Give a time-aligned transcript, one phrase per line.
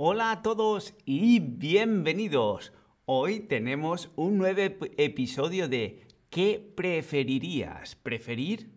[0.00, 2.72] Hola a todos y bienvenidos.
[3.04, 7.96] Hoy tenemos un nuevo episodio de ¿Qué preferirías?
[7.96, 8.70] ¿Preferir?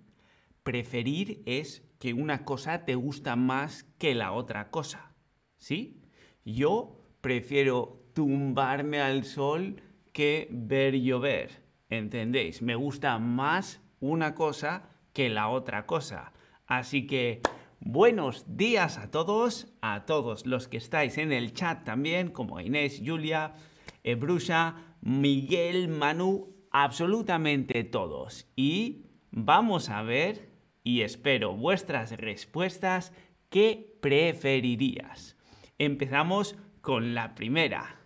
[0.63, 5.13] Preferir es que una cosa te gusta más que la otra cosa.
[5.57, 6.01] ¿Sí?
[6.43, 9.79] Yo prefiero tumbarme al sol
[10.13, 11.61] que ver llover.
[11.91, 12.63] ¿Entendéis?
[12.63, 16.33] Me gusta más una cosa que la otra cosa.
[16.65, 17.43] Así que
[17.81, 23.01] buenos días a todos, a todos los que estáis en el chat también, como Inés,
[23.03, 23.55] Julia,
[24.03, 28.47] Ebrusha, Miguel, Manu, absolutamente todos.
[28.55, 30.49] Y vamos a ver,
[30.83, 33.13] y espero vuestras respuestas,
[33.49, 35.35] ¿qué preferirías?
[35.77, 37.99] Empezamos con la primera.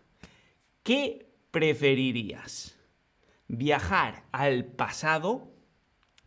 [0.84, 2.80] ¿Qué preferirías?
[3.48, 5.54] ¿Viajar al pasado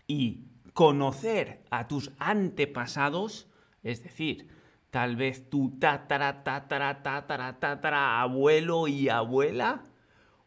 [0.06, 0.47] y
[0.78, 3.48] conocer a tus antepasados,
[3.82, 4.46] es decir,
[4.90, 9.86] tal vez tu tatara, tatara, tatara, tatara, abuelo y abuela,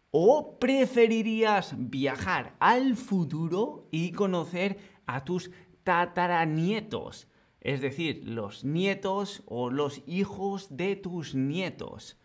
[0.09, 5.51] o preferirías viajar al futuro y conocer a tus
[5.83, 7.27] tataranietos,
[7.59, 12.17] es decir, los nietos o los hijos de tus nietos.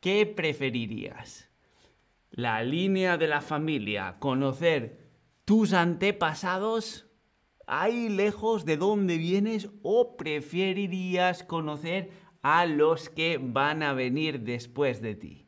[0.00, 1.48] ¿Qué preferirías?
[2.30, 5.00] La línea de la familia, conocer
[5.46, 7.06] tus antepasados
[7.66, 12.10] ahí lejos de dónde vienes o preferirías conocer
[12.42, 15.46] a los que van a venir después de ti?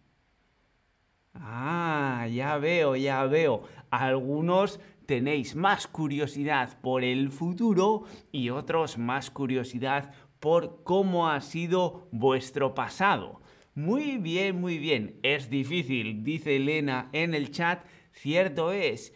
[1.34, 3.62] Ah, ya veo, ya veo.
[3.90, 12.08] Algunos tenéis más curiosidad por el futuro y otros más curiosidad por cómo ha sido
[12.12, 13.40] vuestro pasado.
[13.74, 15.18] Muy bien, muy bien.
[15.22, 17.84] Es difícil, dice Elena en el chat.
[18.12, 19.12] Cierto es.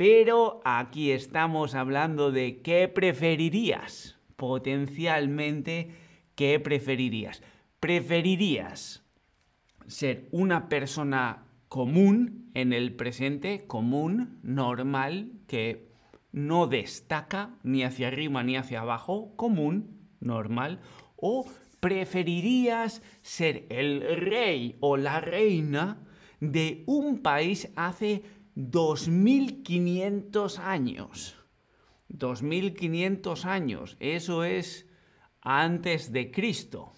[0.00, 4.16] Pero aquí estamos hablando de qué preferirías.
[4.36, 5.90] Potencialmente,
[6.36, 7.42] ¿qué preferirías?
[7.80, 9.04] ¿Preferirías
[9.88, 15.92] ser una persona común en el presente, común, normal, que
[16.32, 20.80] no destaca ni hacia arriba ni hacia abajo, común, normal,
[21.16, 21.44] o
[21.78, 25.98] preferirías ser el rey o la reina
[26.40, 28.22] de un país hace
[28.54, 31.36] 2500 años.
[32.08, 34.86] 2500 años, eso es
[35.40, 36.92] antes de Cristo.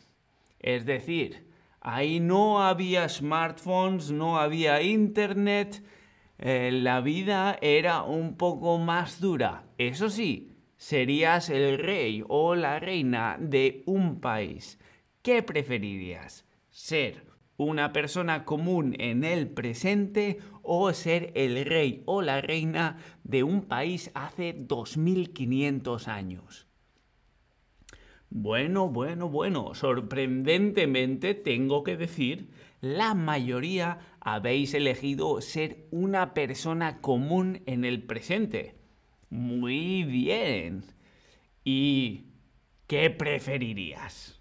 [0.59, 1.47] Es decir,
[1.81, 5.85] ahí no había smartphones, no había internet,
[6.39, 9.65] eh, la vida era un poco más dura.
[9.79, 14.79] Eso sí, serías el rey o la reina de un país.
[15.23, 16.45] ¿Qué preferirías?
[16.71, 17.25] ¿Ser
[17.57, 23.63] una persona común en el presente o ser el rey o la reina de un
[23.63, 26.67] país hace 2500 años.
[28.31, 32.49] Bueno, bueno, bueno, sorprendentemente tengo que decir,
[32.81, 38.75] la mayoría habéis elegido ser una persona común en el presente.
[39.29, 40.85] Muy bien.
[41.63, 42.25] ¿Y
[42.87, 44.41] qué preferirías?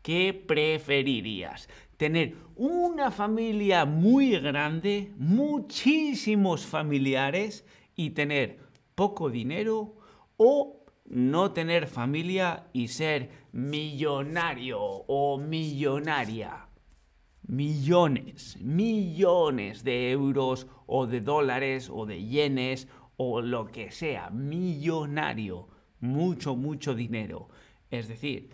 [0.00, 1.68] ¿Qué preferirías?
[1.96, 7.64] Tener una familia muy grande, muchísimos familiares
[7.94, 8.58] y tener
[8.94, 9.96] poco dinero
[10.36, 16.68] o no tener familia y ser millonario o millonaria.
[17.42, 25.68] Millones, millones de euros o de dólares o de yenes o lo que sea, millonario,
[26.00, 27.48] mucho, mucho dinero.
[27.90, 28.50] Es decir,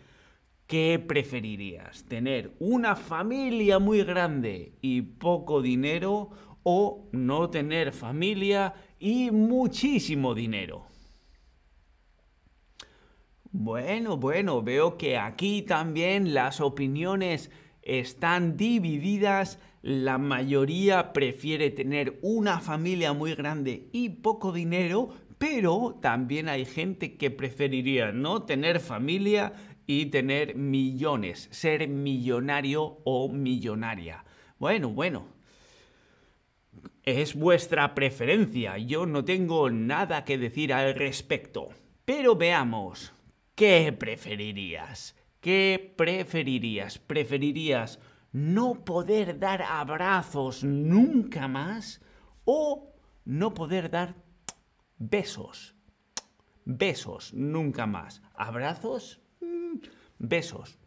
[0.72, 2.04] ¿Qué preferirías?
[2.04, 6.30] ¿Tener una familia muy grande y poco dinero
[6.62, 10.86] o no tener familia y muchísimo dinero?
[13.50, 17.50] Bueno, bueno, veo que aquí también las opiniones
[17.82, 19.58] están divididas.
[19.82, 27.18] La mayoría prefiere tener una familia muy grande y poco dinero, pero también hay gente
[27.18, 29.52] que preferiría no tener familia
[29.86, 34.24] y tener millones, ser millonario o millonaria.
[34.58, 35.26] Bueno, bueno.
[37.04, 41.70] Es vuestra preferencia, yo no tengo nada que decir al respecto.
[42.04, 43.12] Pero veamos,
[43.56, 45.16] ¿qué preferirías?
[45.40, 46.98] ¿Qué preferirías?
[46.98, 47.98] ¿Preferirías
[48.30, 52.00] no poder dar abrazos nunca más
[52.44, 52.94] o
[53.24, 54.14] no poder dar
[54.98, 55.74] besos?
[56.64, 58.22] Besos nunca más.
[58.34, 59.21] ¿Abrazos?
[60.22, 60.78] Besos.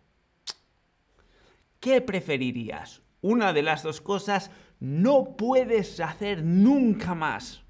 [1.80, 3.04] ¿Qué preferirías?
[3.22, 4.50] Una de las dos cosas
[4.80, 7.64] no puedes hacer nunca más.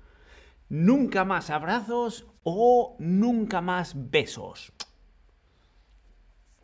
[0.69, 4.71] Nunca más abrazos o nunca más besos.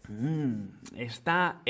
[0.07, 1.61] Mm, esta,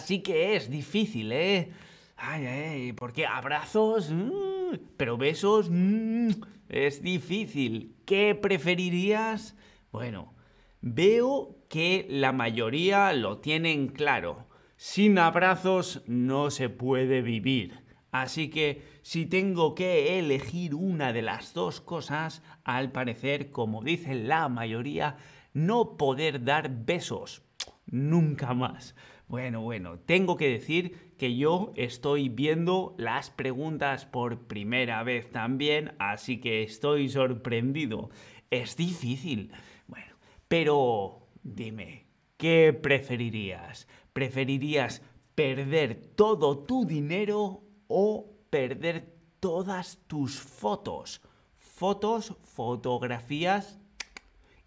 [0.00, 1.70] sí que es difícil, ¿eh?
[2.16, 6.28] Ay, ay, porque abrazos, mm, pero besos, mm,
[6.68, 7.94] es difícil.
[8.04, 9.54] ¿Qué preferirías?
[9.92, 10.34] Bueno,
[10.80, 14.46] veo que la mayoría lo tienen claro.
[14.76, 17.84] Sin abrazos no se puede vivir.
[18.12, 24.14] Así que si tengo que elegir una de las dos cosas, al parecer, como dice
[24.14, 25.16] la mayoría,
[25.52, 27.42] no poder dar besos.
[27.86, 28.94] Nunca más.
[29.28, 35.94] Bueno, bueno, tengo que decir que yo estoy viendo las preguntas por primera vez también,
[35.98, 38.10] así que estoy sorprendido.
[38.50, 39.50] Es difícil.
[39.88, 40.15] Bueno,
[40.48, 42.06] pero dime,
[42.36, 43.88] ¿qué preferirías?
[44.12, 45.02] ¿Preferirías
[45.34, 51.20] perder todo tu dinero o perder todas tus fotos?
[51.58, 53.78] Fotos, fotografías.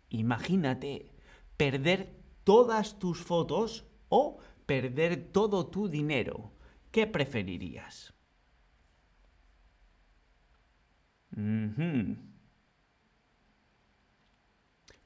[0.09, 1.11] Imagínate,
[1.57, 6.51] perder todas tus fotos o perder todo tu dinero.
[6.91, 8.13] ¿Qué preferirías?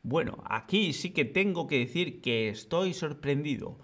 [0.04, 3.80] Bueno, aquí sí que tengo que decir que estoy sorprendido.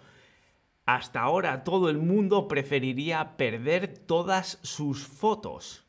[0.86, 5.86] Hasta ahora todo el mundo preferiría perder todas sus fotos.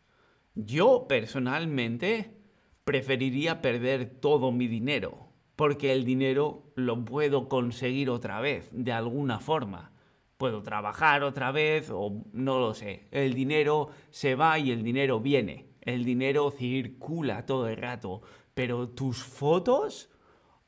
[0.54, 2.36] Yo personalmente
[2.84, 5.30] preferiría perder todo mi dinero
[5.60, 9.92] porque el dinero lo puedo conseguir otra vez, de alguna forma.
[10.38, 13.08] Puedo trabajar otra vez o no lo sé.
[13.10, 15.66] El dinero se va y el dinero viene.
[15.82, 18.22] El dinero circula todo el rato.
[18.54, 20.08] Pero tus fotos...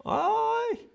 [0.04, 0.90] ¡Ay!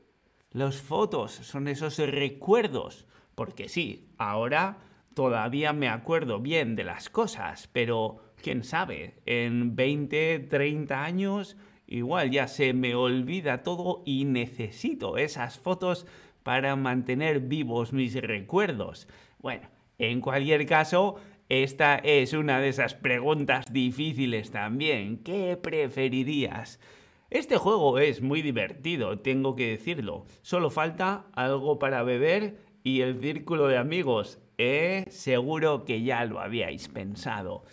[0.52, 3.06] Las fotos son esos recuerdos.
[3.36, 4.78] Porque sí, ahora
[5.14, 11.58] todavía me acuerdo bien de las cosas, pero quién sabe, en 20, 30 años
[11.88, 16.06] igual ya se me olvida todo y necesito esas fotos
[16.44, 19.08] para mantener vivos mis recuerdos.
[19.40, 19.68] Bueno,
[19.98, 21.16] en cualquier caso,
[21.50, 25.18] esta es una de esas preguntas difíciles también.
[25.24, 26.80] ¿Qué preferirías?
[27.30, 30.26] Este juego es muy divertido, tengo que decirlo.
[30.42, 34.40] Solo falta algo para beber y el círculo de amigos.
[34.58, 37.64] Eh, seguro que ya lo habíais pensado.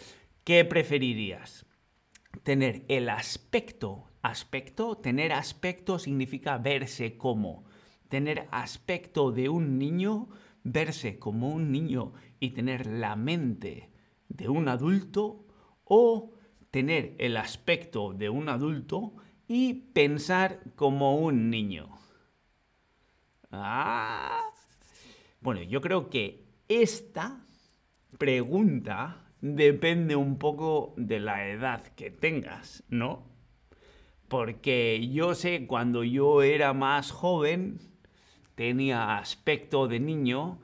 [0.44, 1.66] ¿Qué preferirías?
[2.42, 4.10] tener el aspecto.
[4.22, 7.64] Aspecto, tener aspecto significa verse como.
[8.08, 10.28] Tener aspecto de un niño,
[10.62, 13.90] verse como un niño y tener la mente
[14.28, 15.46] de un adulto
[15.84, 16.32] o
[16.70, 19.14] tener el aspecto de un adulto
[19.48, 21.88] y pensar como un niño.
[23.50, 24.42] Ah.
[25.40, 27.44] Bueno, yo creo que esta
[28.18, 33.26] pregunta depende un poco de la edad que tengas, ¿no?
[34.28, 37.78] Porque yo sé, cuando yo era más joven,
[38.54, 40.58] tenía aspecto de niño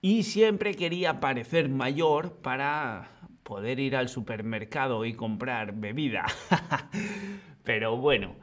[0.00, 3.10] y siempre quería parecer mayor para
[3.44, 6.26] poder ir al supermercado y comprar bebida.
[7.64, 8.36] Pero bueno,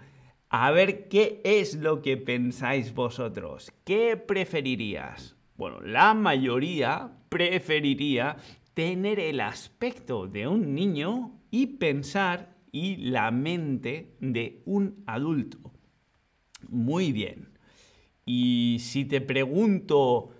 [0.49, 3.71] a ver qué es lo que pensáis vosotros.
[3.85, 5.37] ¿Qué preferirías?
[5.55, 8.35] Bueno, la mayoría preferiría
[8.73, 15.71] tener el aspecto de un niño y pensar y la mente de un adulto.
[16.67, 17.57] Muy bien.
[18.25, 20.31] Y si te pregunto,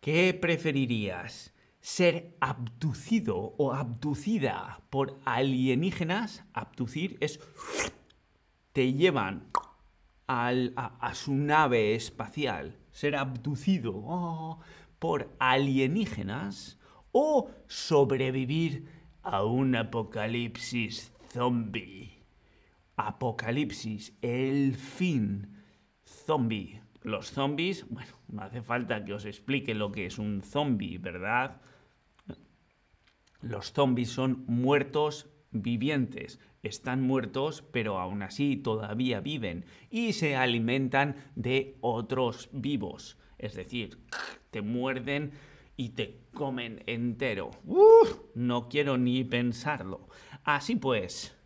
[0.00, 1.54] ¿qué preferirías?
[1.80, 6.44] ¿Ser abducido o abducida por alienígenas?
[6.52, 7.40] Abducir es...
[8.76, 9.48] te llevan
[10.28, 12.76] a, su nave espacial.
[12.90, 14.60] Ser abducido oh,
[14.98, 16.78] por alienígenas
[17.10, 18.86] o sobrevivir
[19.22, 22.22] a un apocalipsis zombie.
[22.96, 25.56] Apocalipsis, el fin.
[26.04, 26.82] Zombie.
[27.00, 31.62] Los zombies, bueno, no hace falta que os explique lo que es un zombie, ¿verdad?
[33.40, 35.30] Los zombies son muertos
[35.62, 36.40] vivientes.
[36.62, 43.18] Están muertos, pero aún así todavía viven y se alimentan de otros vivos.
[43.38, 43.98] Es decir,
[44.50, 45.32] te muerden
[45.76, 47.50] y te comen entero.
[48.34, 50.08] no quiero ni pensarlo.
[50.44, 51.36] Así pues.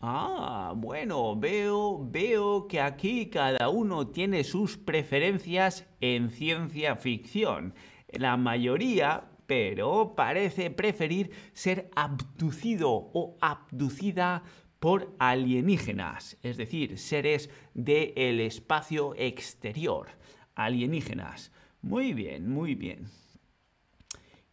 [0.00, 7.74] Ah, bueno, veo, veo que aquí cada uno tiene sus preferencias en ciencia ficción.
[8.10, 14.42] La mayoría, pero parece preferir ser abducido o abducida
[14.78, 20.08] por alienígenas, es decir, seres del espacio exterior,
[20.54, 21.52] alienígenas.
[21.82, 23.08] Muy bien, muy bien.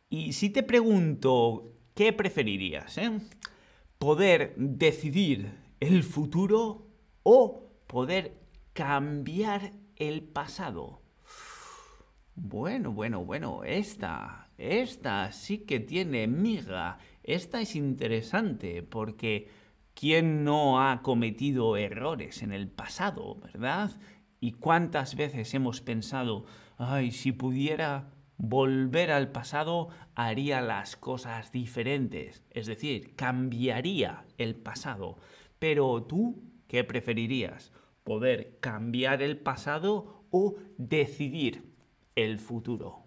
[0.09, 2.97] Y si te pregunto, ¿qué preferirías?
[2.97, 3.19] Eh?
[3.97, 6.87] ¿Poder decidir el futuro
[7.23, 8.37] o poder
[8.73, 11.01] cambiar el pasado?
[12.35, 16.97] Bueno, bueno, bueno, esta, esta sí que tiene miga.
[17.21, 19.49] Esta es interesante porque
[19.93, 23.91] ¿quién no ha cometido errores en el pasado, verdad?
[24.39, 26.45] ¿Y cuántas veces hemos pensado,
[26.77, 32.43] ay, si pudiera volver al pasado, haría las cosas diferentes?
[32.49, 35.17] Es decir, cambiaría el pasado.
[35.59, 37.71] Pero tú, ¿qué preferirías?
[38.03, 41.72] ¿Poder cambiar el pasado o decidir
[42.15, 43.03] el futuro?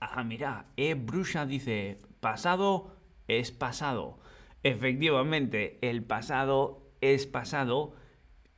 [0.00, 0.94] Ah, mira, E.
[0.94, 4.18] Brusha dice, pasado es pasado.
[4.62, 7.94] Efectivamente, el pasado es pasado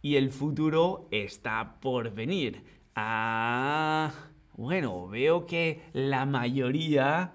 [0.02, 2.64] y el futuro está por venir.
[2.94, 4.12] Ah,
[4.54, 7.34] bueno, veo que la mayoría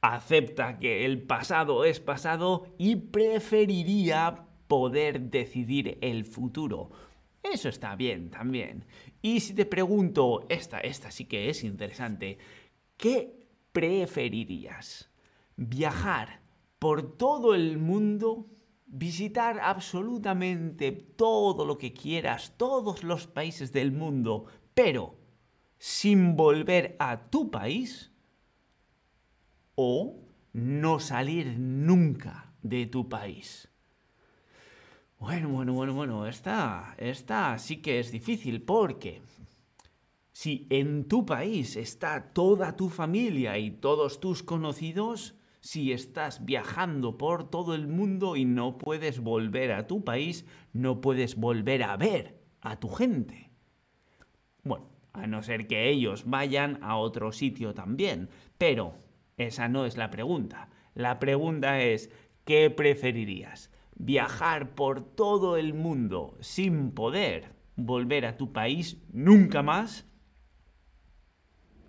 [0.00, 6.90] acepta que el pasado es pasado y preferiría poder decidir el futuro.
[7.42, 8.84] Eso está bien también.
[9.20, 12.38] Y si te pregunto, esta, esta sí que es interesante,
[12.96, 15.10] ¿qué preferirías?
[15.56, 16.40] ¿Viajar
[16.78, 18.46] por todo el mundo?
[18.86, 25.18] ¿Visitar absolutamente todo lo que quieras, todos los países del mundo, pero
[25.78, 28.12] sin volver a tu país?
[29.74, 30.20] ¿O
[30.52, 33.71] no salir nunca de tu país?
[35.22, 39.22] Bueno, bueno, bueno, bueno, esta, esta sí que es difícil porque
[40.32, 47.18] si en tu país está toda tu familia y todos tus conocidos, si estás viajando
[47.18, 51.96] por todo el mundo y no puedes volver a tu país, no puedes volver a
[51.96, 53.52] ver a tu gente.
[54.64, 58.96] Bueno, a no ser que ellos vayan a otro sitio también, pero
[59.36, 60.68] esa no es la pregunta.
[60.96, 62.10] La pregunta es,
[62.44, 63.70] ¿qué preferirías?
[64.02, 70.08] Viajar por todo el mundo sin poder volver a tu país nunca más,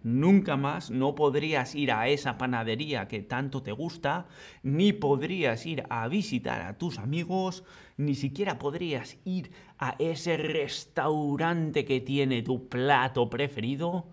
[0.04, 4.28] nunca más no podrías ir a esa panadería que tanto te gusta,
[4.62, 7.64] ni podrías ir a visitar a tus amigos,
[7.98, 14.12] ni siquiera podrías ir a ese restaurante que tiene tu plato preferido,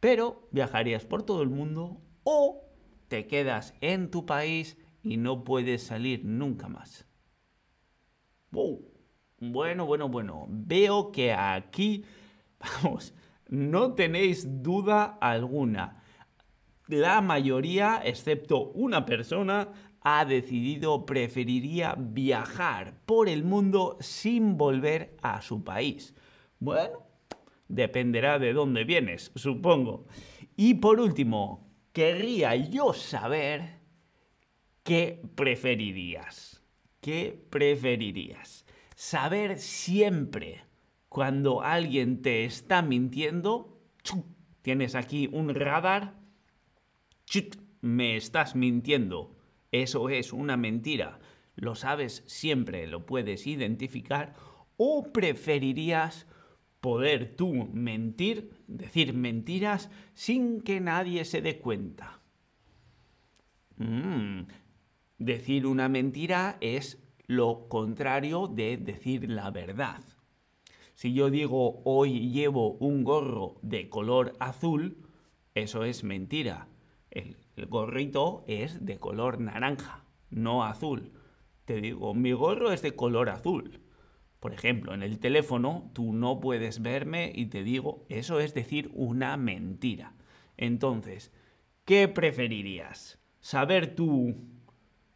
[0.00, 2.62] pero viajarías por todo el mundo o
[3.08, 7.06] te quedas en tu país y no puedes salir nunca más.
[9.38, 10.46] Bueno, bueno, bueno.
[10.48, 12.04] Veo que aquí,
[12.82, 13.14] vamos,
[13.48, 16.02] no tenéis duda alguna.
[16.88, 25.42] La mayoría, excepto una persona, ha decidido preferiría viajar por el mundo sin volver a
[25.42, 26.14] su país.
[26.60, 27.02] Bueno,
[27.68, 30.06] dependerá de dónde vienes, supongo.
[30.56, 33.80] Y por último, querría yo saber
[34.84, 36.55] qué preferirías.
[37.06, 38.66] ¿Qué preferirías?
[38.96, 40.64] Saber siempre
[41.08, 43.80] cuando alguien te está mintiendo.
[44.60, 46.18] Tienes aquí un radar.
[47.80, 49.36] Me estás mintiendo.
[49.70, 51.20] Eso es una mentira.
[51.54, 54.34] Lo sabes siempre, lo puedes identificar.
[54.76, 56.26] ¿O preferirías
[56.80, 62.20] poder tú mentir, decir mentiras, sin que nadie se dé cuenta?
[63.76, 64.46] Mm,
[65.18, 70.02] Decir una mentira es lo contrario de decir la verdad.
[70.94, 74.98] Si yo digo hoy llevo un gorro de color azul,
[75.54, 76.68] eso es mentira.
[77.10, 77.36] El,
[77.68, 81.12] gorrito es de color naranja, no azul.
[81.64, 83.80] Te digo, mi gorro es de color azul.
[84.38, 88.90] Por ejemplo, en el teléfono tú no puedes verme y te digo, eso es decir
[88.92, 90.14] una mentira.
[90.58, 91.32] Entonces,
[91.86, 93.18] ¿qué preferirías?
[93.40, 94.55] ¿Saber tú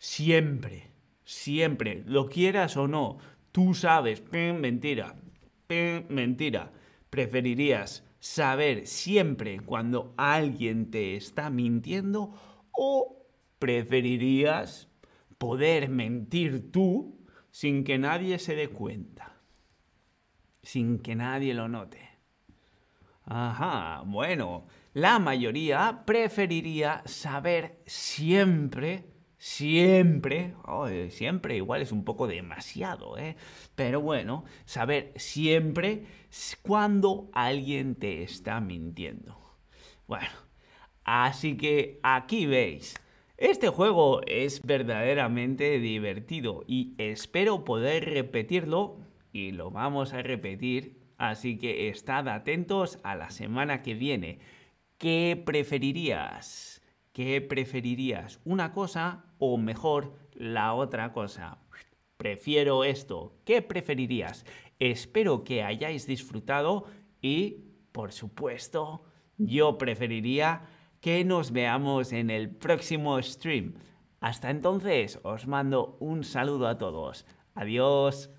[0.02, 0.90] Siempre,
[1.24, 3.18] siempre, lo quieras o no,
[3.52, 5.14] tú sabes, mentira,
[6.08, 6.72] mentira.
[7.10, 12.32] Preferirías saber siempre cuando alguien te está mintiendo
[12.72, 13.26] o
[13.58, 14.88] preferirías
[15.36, 17.18] poder mentir tú
[17.50, 19.36] sin que nadie se dé cuenta,
[20.62, 22.08] sin que nadie lo note.
[23.24, 30.54] Ajá, bueno, la mayoría preferiría saber siempre siempre,
[31.08, 33.36] siempre igual es un poco demasiado, ¿eh?
[33.74, 36.04] Pero bueno, saber siempre
[36.60, 39.38] cuando alguien te está mintiendo.
[40.06, 40.28] Bueno,
[41.04, 42.94] así que aquí veis.
[43.38, 48.98] Este juego es verdaderamente divertido y espero poder repetirlo
[49.32, 54.38] y lo vamos a repetir, así que estad atentos a la semana que viene.
[54.98, 56.79] ¿Qué preferirías?
[57.20, 58.40] ¿Qué preferirías?
[58.46, 61.58] ¿Una cosa o mejor la otra cosa?
[62.16, 63.34] Prefiero esto.
[63.44, 64.46] ¿Qué preferirías?
[64.78, 66.86] Espero que hayáis disfrutado
[67.20, 67.58] Y,
[67.92, 69.04] por supuesto,
[69.36, 70.62] yo preferiría
[71.02, 73.74] que nos veamos en el próximo stream.
[74.20, 77.26] Hasta entonces, os mando un saludo a todos.
[77.54, 78.30] Adiós.